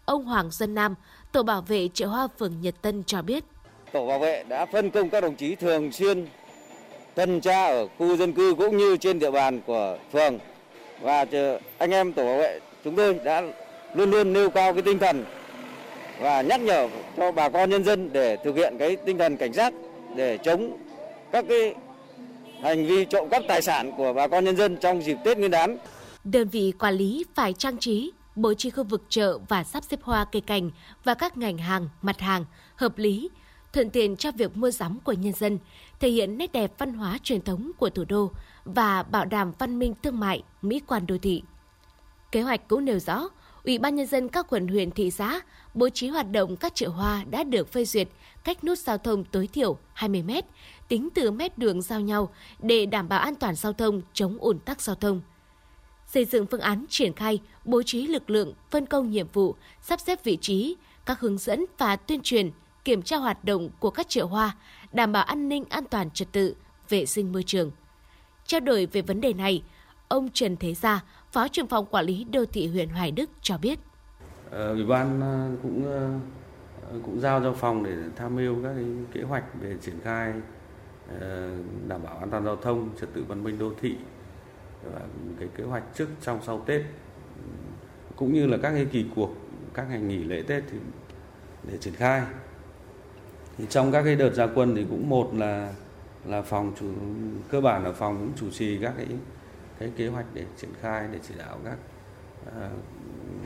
[0.06, 0.96] Ông Hoàng Xuân Nam,
[1.32, 3.44] tổ bảo vệ chợ hoa phường Nhật Tân cho biết.
[3.92, 6.28] Tổ bảo vệ đã phân công các đồng chí thường xuyên
[7.16, 10.40] tuần tra ở khu dân cư cũng như trên địa bàn của phường
[11.02, 11.26] và
[11.78, 13.44] anh em tổ bảo vệ chúng tôi đã
[13.94, 15.26] luôn luôn nêu cao cái tinh thần
[16.20, 16.88] và nhắc nhở
[17.18, 19.74] cho bà con nhân dân để thực hiện cái tinh thần cảnh giác
[20.16, 20.78] để chống
[21.32, 21.76] các cái
[22.62, 25.52] hành vi trộm cắp tài sản của bà con nhân dân trong dịp Tết Nguyên
[25.52, 25.78] đán.
[26.24, 30.02] Đơn vị quản lý phải trang trí, bố trí khu vực chợ và sắp xếp
[30.04, 30.72] hoa cây cảnh
[31.04, 33.30] và các ngành hàng, mặt hàng hợp lý,
[33.74, 35.60] thuận tiện cho việc mua sắm của nhân dân,
[36.00, 38.32] thể hiện nét đẹp văn hóa truyền thống của thủ đô
[38.66, 41.44] và bảo đảm văn minh thương mại, mỹ quan đô thị.
[42.32, 43.30] Kế hoạch cũng nêu rõ,
[43.68, 45.40] Ủy ban nhân dân các quận huyện thị xã
[45.74, 48.08] bố trí hoạt động các chợ hoa đã được phê duyệt
[48.44, 50.32] cách nút giao thông tối thiểu 20 m,
[50.88, 54.60] tính từ mét đường giao nhau để đảm bảo an toàn giao thông, chống ủn
[54.60, 55.22] tắc giao thông.
[56.06, 60.00] Xây dựng phương án triển khai, bố trí lực lượng, phân công nhiệm vụ, sắp
[60.00, 62.52] xếp vị trí, các hướng dẫn và tuyên truyền,
[62.84, 64.56] kiểm tra hoạt động của các chợ hoa,
[64.94, 66.56] đảm bảo an ninh an toàn trật tự,
[66.90, 67.72] vệ sinh môi trường.
[68.46, 69.64] Trao đổi về vấn đề này,
[70.08, 73.58] ông Trần Thế Gia, Phó trưởng phòng quản lý đô thị huyện Hoài Đức cho
[73.58, 73.80] biết.
[74.52, 76.10] Ờ, ủy ban ờ, cũng ờ,
[77.06, 80.34] cũng giao cho phòng để tham mưu các cái kế hoạch về triển khai
[81.20, 81.50] Ờ,
[81.88, 83.96] đảm bảo an toàn giao thông, trật tự văn minh đô thị
[84.84, 85.02] và
[85.40, 86.82] cái kế hoạch trước trong sau Tết
[88.16, 89.36] cũng như là các cái kỳ cuộc
[89.74, 90.78] các ngày nghỉ lễ Tết thì
[91.64, 92.24] để triển khai.
[93.58, 95.74] Thì trong các cái đợt gia quân thì cũng một là
[96.26, 96.86] là phòng chủ
[97.50, 99.08] cơ bản là phòng cũng chủ trì các cái
[99.80, 101.78] cái kế hoạch để triển khai để chỉ đạo các
[102.56, 102.70] à,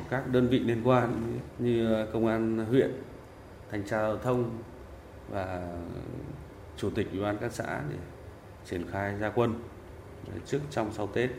[0.09, 2.91] các đơn vị liên quan như công an huyện,
[3.71, 4.49] thanh tra giao thông
[5.29, 5.67] và
[6.81, 7.95] chủ tịch ủy ban các xã để
[8.69, 9.63] triển khai gia quân
[10.47, 11.29] trước trong sau Tết.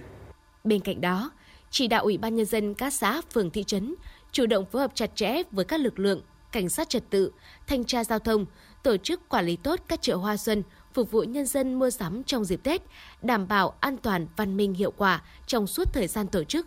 [0.64, 1.30] Bên cạnh đó,
[1.70, 3.94] chỉ đạo Ủy ban nhân dân các xã, phường thị trấn
[4.32, 7.32] chủ động phối hợp chặt chẽ với các lực lượng cảnh sát trật tự,
[7.66, 8.46] thanh tra giao thông,
[8.82, 10.62] tổ chức quản lý tốt các chợ hoa xuân,
[10.94, 12.82] phục vụ nhân dân mua sắm trong dịp Tết,
[13.22, 16.66] đảm bảo an toàn, văn minh hiệu quả trong suốt thời gian tổ chức,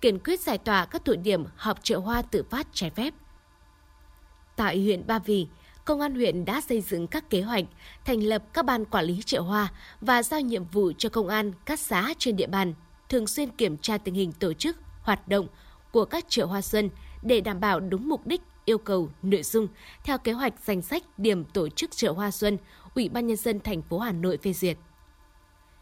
[0.00, 3.14] kiên quyết giải tỏa các tụ điểm họp chợ hoa tự phát trái phép.
[4.56, 5.46] Tại huyện Ba Vì,
[5.84, 7.64] Công an huyện đã xây dựng các kế hoạch,
[8.04, 11.52] thành lập các ban quản lý chợ hoa và giao nhiệm vụ cho công an
[11.66, 12.74] các xã trên địa bàn
[13.08, 15.46] thường xuyên kiểm tra tình hình tổ chức, hoạt động
[15.92, 16.90] của các chợ hoa xuân
[17.22, 19.68] để đảm bảo đúng mục đích, yêu cầu, nội dung
[20.04, 22.58] theo kế hoạch danh sách điểm tổ chức chợ hoa xuân
[22.94, 24.76] Ủy ban nhân dân thành phố Hà Nội phê duyệt.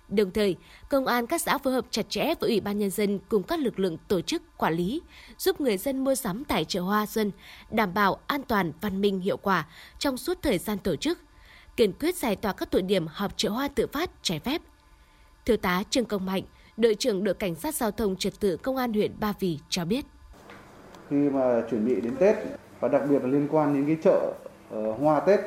[0.08, 0.56] Đồng thời,
[0.90, 3.60] công an các xã phối hợp chặt chẽ với Ủy ban nhân dân cùng các
[3.60, 5.02] lực lượng tổ chức quản lý,
[5.38, 7.30] giúp người dân mua sắm tại chợ Hoa Xuân
[7.70, 9.66] đảm bảo an toàn, văn minh, hiệu quả
[9.98, 11.18] trong suốt thời gian tổ chức,
[11.76, 14.62] kiên quyết giải tỏa các tụ điểm họp chợ hoa tự phát trái phép.
[15.44, 16.42] Thiếu tá Trương Công Mạnh,
[16.76, 19.84] đội trưởng đội cảnh sát giao thông trật tự công an huyện Ba Vì cho
[19.84, 20.04] biết.
[21.10, 22.36] Khi mà chuẩn bị đến Tết
[22.80, 24.32] và đặc biệt là liên quan đến cái chợ
[24.78, 25.40] uh, hoa Tết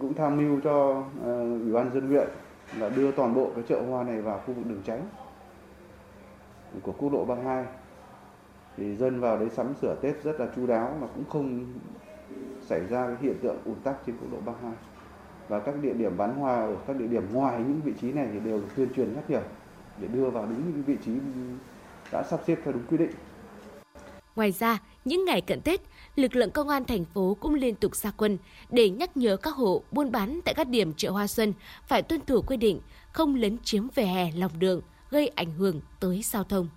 [0.00, 2.28] cũng tham mưu cho uh, ủy ban dân huyện
[2.78, 5.08] là đưa toàn bộ cái chợ hoa này vào khu vực đường tránh
[6.82, 7.64] của quốc lộ 32
[8.76, 11.72] thì dân vào đấy sắm sửa Tết rất là chu đáo mà cũng không
[12.62, 14.72] xảy ra cái hiện tượng ùn tắc trên quốc lộ 32
[15.48, 18.28] và các địa điểm bán hoa ở các địa điểm ngoài những vị trí này
[18.32, 19.40] thì đều được tuyên truyền nhắc nhở
[19.98, 21.12] để đưa vào đúng những vị trí
[22.12, 23.10] đã sắp xếp theo đúng quy định.
[24.36, 25.80] Ngoài ra, những ngày cận Tết,
[26.16, 28.38] lực lượng công an thành phố cũng liên tục ra quân
[28.70, 31.52] để nhắc nhở các hộ buôn bán tại các điểm chợ hoa xuân
[31.86, 32.80] phải tuân thủ quy định,
[33.12, 36.68] không lấn chiếm vỉa hè lòng đường, gây ảnh hưởng tới giao thông.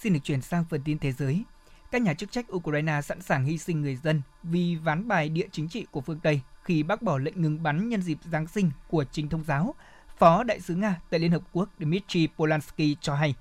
[0.00, 1.42] Xin được chuyển sang phần tin thế giới.
[1.90, 5.46] Các nhà chức trách Ukraine sẵn sàng hy sinh người dân vì ván bài địa
[5.52, 8.70] chính trị của phương Tây khi bác bỏ lệnh ngừng bắn nhân dịp Giáng sinh
[8.88, 9.74] của chính thông giáo
[10.18, 13.34] Phó Đại sứ Nga tại Liên Hợp Quốc Dmitry Polanski cho hay,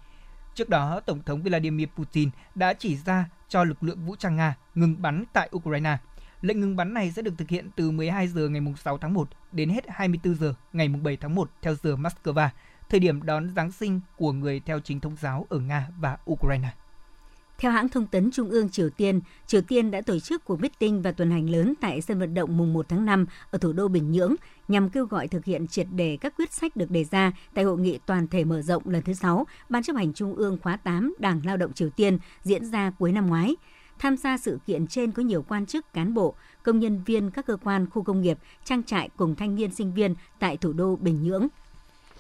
[0.56, 4.56] Trước đó, Tổng thống Vladimir Putin đã chỉ ra cho lực lượng vũ trang Nga
[4.76, 5.98] ngừng bắn tại Ukraine.
[6.42, 9.30] Lệnh ngừng bắn này sẽ được thực hiện từ 12 giờ ngày 6 tháng 1
[9.52, 12.50] đến hết 24 giờ ngày 7 tháng 1 theo giờ Moscow,
[12.90, 16.70] thời điểm đón Giáng sinh của người theo chính thống giáo ở Nga và Ukraine.
[17.62, 21.02] Theo hãng thông tấn Trung ương Triều Tiên, Triều Tiên đã tổ chức cuộc meeting
[21.02, 23.88] và tuần hành lớn tại sân vận động mùng 1 tháng 5 ở thủ đô
[23.88, 24.36] Bình Nhưỡng
[24.67, 27.78] nhằm kêu gọi thực hiện triệt đề các quyết sách được đề ra tại hội
[27.78, 31.15] nghị toàn thể mở rộng lần thứ 6 Ban chấp hành Trung ương khóa 8
[31.19, 33.56] Đảng Lao động Triều Tiên diễn ra cuối năm ngoái.
[34.00, 37.45] Tham gia sự kiện trên có nhiều quan chức, cán bộ, công nhân viên các
[37.45, 40.95] cơ quan, khu công nghiệp, trang trại cùng thanh niên sinh viên tại thủ đô
[40.95, 41.47] Bình Nhưỡng.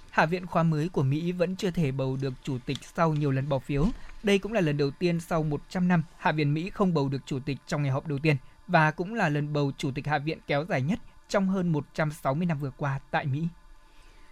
[0.09, 3.31] Hạ viện khóa mới của Mỹ vẫn chưa thể bầu được chủ tịch sau nhiều
[3.31, 3.85] lần bỏ phiếu.
[4.23, 7.21] Đây cũng là lần đầu tiên sau 100 năm Hạ viện Mỹ không bầu được
[7.25, 8.35] chủ tịch trong ngày họp đầu tiên
[8.67, 12.45] và cũng là lần bầu chủ tịch Hạ viện kéo dài nhất trong hơn 160
[12.45, 13.47] năm vừa qua tại Mỹ.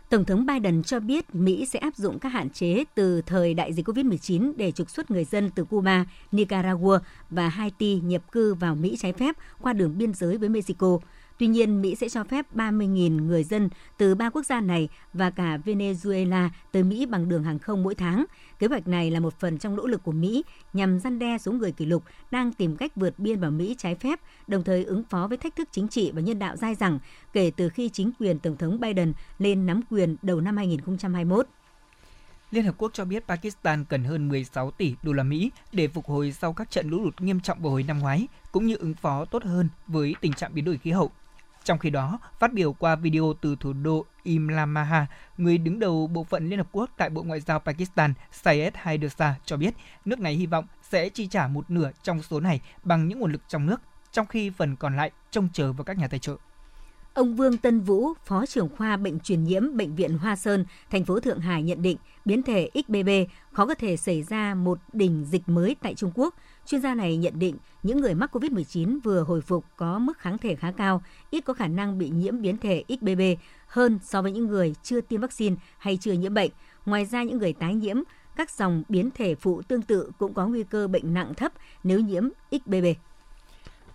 [0.10, 3.74] Tổng thống Biden cho biết Mỹ sẽ áp dụng các hạn chế từ thời đại
[3.74, 7.00] dịch COVID-19 để trục xuất người dân từ Cuba, Nicaragua
[7.30, 11.00] và Haiti nhập cư vào Mỹ trái phép qua đường biên giới với Mexico.
[11.40, 15.30] Tuy nhiên, Mỹ sẽ cho phép 30.000 người dân từ ba quốc gia này và
[15.30, 18.26] cả Venezuela tới Mỹ bằng đường hàng không mỗi tháng.
[18.60, 21.52] Kế hoạch này là một phần trong nỗ lực của Mỹ nhằm răn đe số
[21.52, 25.04] người kỷ lục đang tìm cách vượt biên vào Mỹ trái phép, đồng thời ứng
[25.04, 27.00] phó với thách thức chính trị và nhân đạo dai dẳng
[27.34, 31.48] kể từ khi chính quyền Tổng thống Biden lên nắm quyền đầu năm 2021.
[32.52, 36.06] Liên Hợp Quốc cho biết Pakistan cần hơn 16 tỷ đô la Mỹ để phục
[36.06, 38.94] hồi sau các trận lũ lụt nghiêm trọng vào hồi năm ngoái, cũng như ứng
[38.94, 41.12] phó tốt hơn với tình trạng biến đổi khí hậu.
[41.70, 45.06] Trong khi đó, phát biểu qua video từ thủ đô Imlamaha,
[45.38, 49.36] người đứng đầu bộ phận Liên Hợp Quốc tại Bộ Ngoại giao Pakistan Syed Haidersa
[49.46, 49.74] cho biết
[50.06, 53.32] nước này hy vọng sẽ chi trả một nửa trong số này bằng những nguồn
[53.32, 56.36] lực trong nước, trong khi phần còn lại trông chờ vào các nhà tài trợ.
[57.14, 61.06] Ông Vương Tân Vũ, Phó trưởng khoa bệnh truyền nhiễm Bệnh viện Hoa Sơn, thành
[61.06, 63.10] phố Thượng Hải nhận định biến thể XBB
[63.52, 66.36] khó có thể xảy ra một đỉnh dịch mới tại Trung Quốc.
[66.70, 70.38] Chuyên gia này nhận định những người mắc COVID-19 vừa hồi phục có mức kháng
[70.38, 73.22] thể khá cao, ít có khả năng bị nhiễm biến thể XBB
[73.68, 76.52] hơn so với những người chưa tiêm vaccine hay chưa nhiễm bệnh.
[76.86, 77.98] Ngoài ra những người tái nhiễm,
[78.36, 81.52] các dòng biến thể phụ tương tự cũng có nguy cơ bệnh nặng thấp
[81.84, 82.86] nếu nhiễm XBB.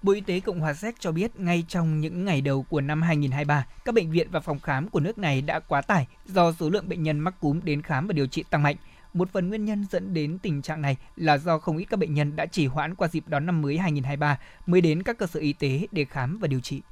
[0.03, 3.03] Bộ Y tế Cộng hòa Séc cho biết ngay trong những ngày đầu của năm
[3.03, 6.71] 2023, các bệnh viện và phòng khám của nước này đã quá tải do số
[6.71, 8.77] lượng bệnh nhân mắc cúm đến khám và điều trị tăng mạnh.
[9.15, 12.15] Một phần nguyên nhân dẫn đến tình trạng này là do không ít các bệnh
[12.15, 15.41] nhân đã chỉ hoãn qua dịp đón năm mới 2023 mới đến các cơ sở
[15.41, 16.83] y tế để khám và điều trị.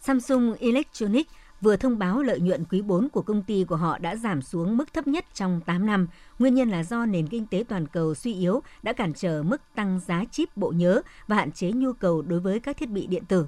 [0.00, 4.16] Samsung Electronics vừa thông báo lợi nhuận quý 4 của công ty của họ đã
[4.16, 6.06] giảm xuống mức thấp nhất trong 8 năm.
[6.38, 9.62] Nguyên nhân là do nền kinh tế toàn cầu suy yếu, đã cản trở mức
[9.74, 13.06] tăng giá chip bộ nhớ và hạn chế nhu cầu đối với các thiết bị
[13.06, 13.46] điện tử.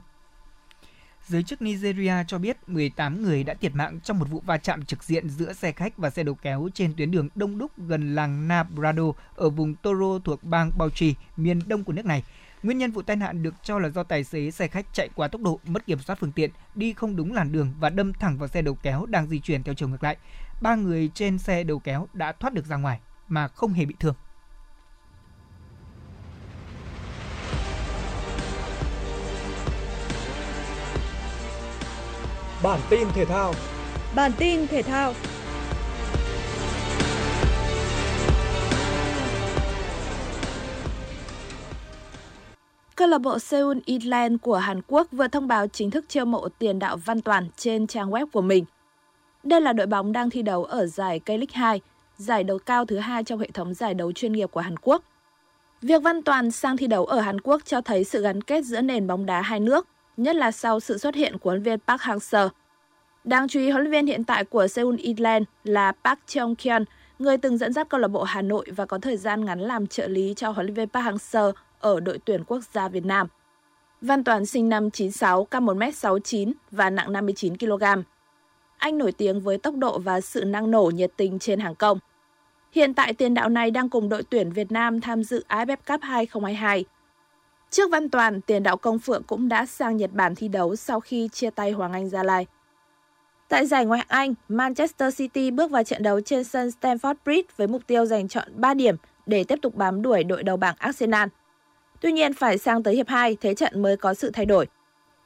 [1.27, 4.85] Giới chức Nigeria cho biết 18 người đã thiệt mạng trong một vụ va chạm
[4.85, 8.15] trực diện giữa xe khách và xe đầu kéo trên tuyến đường đông đúc gần
[8.15, 9.03] làng Nabrado
[9.37, 12.23] ở vùng Toro thuộc bang Bauchi, miền đông của nước này.
[12.63, 15.29] Nguyên nhân vụ tai nạn được cho là do tài xế xe khách chạy quá
[15.29, 18.39] tốc độ, mất kiểm soát phương tiện, đi không đúng làn đường và đâm thẳng
[18.39, 20.17] vào xe đầu kéo đang di chuyển theo chiều ngược lại.
[20.61, 23.95] Ba người trên xe đầu kéo đã thoát được ra ngoài mà không hề bị
[24.01, 24.15] thương.
[32.63, 33.55] Bản tin thể thao
[34.15, 35.15] Bản tin thể thao
[42.97, 46.49] Câu lạc bộ Seoul Inland của Hàn Quốc vừa thông báo chính thức chiêu mộ
[46.59, 48.65] tiền đạo Văn Toàn trên trang web của mình.
[49.43, 51.81] Đây là đội bóng đang thi đấu ở giải K-League 2,
[52.17, 55.03] giải đấu cao thứ hai trong hệ thống giải đấu chuyên nghiệp của Hàn Quốc.
[55.83, 58.81] Việc Văn Toàn sang thi đấu ở Hàn Quốc cho thấy sự gắn kết giữa
[58.81, 62.01] nền bóng đá hai nước, nhất là sau sự xuất hiện của huấn viên Park
[62.01, 62.49] Hang-seo.
[63.25, 66.85] Đáng chú ý, huấn luyện viên hiện tại của Seoul Inland là Park Cheong-kyun,
[67.19, 69.87] người từng dẫn dắt câu lạc bộ Hà Nội và có thời gian ngắn làm
[69.87, 73.27] trợ lý cho huấn luyện viên Park Hang-seo ở đội tuyển quốc gia Việt Nam.
[74.01, 77.85] Văn Toàn sinh năm 96, cao 1m69 và nặng 59 kg.
[78.79, 81.99] Anh nổi tiếng với tốc độ và sự năng nổ nhiệt tình trên hàng công.
[82.73, 86.01] Hiện tại tiền đạo này đang cùng đội tuyển Việt Nam tham dự AFF Cup
[86.03, 86.85] 2022.
[87.73, 91.01] Trước Văn Toàn, tiền đạo Công Phượng cũng đã sang Nhật Bản thi đấu sau
[91.01, 92.47] khi chia tay Hoàng Anh Gia Lai.
[93.49, 97.49] Tại giải Ngoại hạng Anh, Manchester City bước vào trận đấu trên sân Stamford Bridge
[97.57, 100.75] với mục tiêu giành chọn 3 điểm để tiếp tục bám đuổi đội đầu bảng
[100.79, 101.29] Arsenal.
[102.01, 104.67] Tuy nhiên phải sang tới hiệp 2 thế trận mới có sự thay đổi.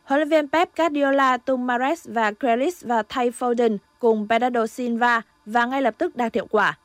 [0.04, 5.22] Huấn luyện viên Pep Guardiola tung Mares và Grealish vào thay Foden cùng Bernardo Silva
[5.46, 6.78] và ngay lập tức đạt hiệu quả.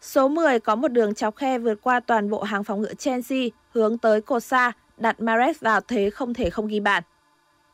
[0.00, 3.48] Số 10 có một đường chọc khe vượt qua toàn bộ hàng phòng ngự Chelsea
[3.72, 7.02] hướng tới cột xa, đặt Mares vào thế không thể không ghi bàn.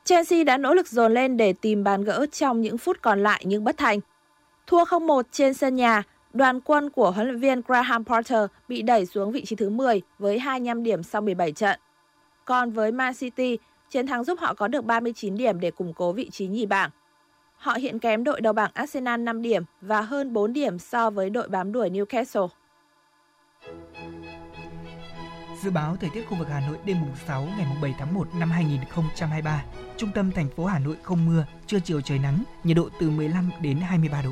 [0.05, 3.43] Chelsea đã nỗ lực dồn lên để tìm bàn gỡ trong những phút còn lại
[3.47, 4.01] nhưng bất thành.
[4.67, 6.03] Thua 0-1 trên sân nhà,
[6.33, 10.03] Đoàn quân của huấn luyện viên Graham Potter bị đẩy xuống vị trí thứ 10
[10.19, 11.81] với 25 điểm sau 17 trận.
[12.45, 16.13] Còn với Man City, chiến thắng giúp họ có được 39 điểm để củng cố
[16.13, 16.91] vị trí nhì bảng.
[17.57, 21.31] Họ hiện kém đội đầu bảng Arsenal 5 điểm và hơn 4 điểm so với
[21.31, 22.49] đội bám đuổi Newcastle.
[25.63, 28.15] Dự báo thời tiết khu vực Hà Nội đêm mùng 6 ngày mùng 7 tháng
[28.15, 29.65] 1 năm 2023.
[29.97, 33.11] Trung tâm thành phố Hà Nội không mưa, trưa chiều trời nắng, nhiệt độ từ
[33.11, 34.31] 15 đến 23 độ.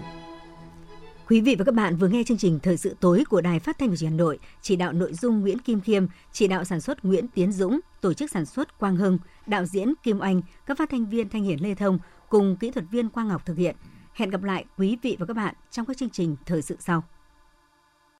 [1.28, 3.78] Quý vị và các bạn vừa nghe chương trình Thời sự tối của Đài Phát
[3.78, 6.64] thanh và Truyền hình Hà Nội, chỉ đạo nội dung Nguyễn Kim Khiêm, chỉ đạo
[6.64, 10.42] sản xuất Nguyễn Tiến Dũng, tổ chức sản xuất Quang Hưng, đạo diễn Kim Anh,
[10.66, 13.58] các phát thanh viên Thanh Hiển Lê Thông cùng kỹ thuật viên Quang Ngọc thực
[13.58, 13.76] hiện.
[14.12, 17.02] Hẹn gặp lại quý vị và các bạn trong các chương trình thời sự sau.